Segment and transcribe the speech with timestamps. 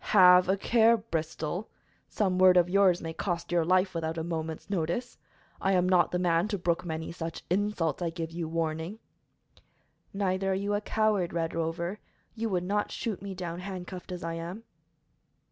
[0.15, 1.69] "Have a care, Bristol!
[2.09, 5.19] Some word of yours may cost your life without a moment's notice.
[5.61, 8.01] I am not the man to brook many such insults.
[8.01, 8.97] I give you warning."
[10.11, 11.99] "Neither are you a coward, Red Rover.
[12.33, 14.63] You would not shoot me down handcuffed as I am."